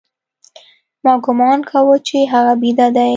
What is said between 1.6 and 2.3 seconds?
کاوه چې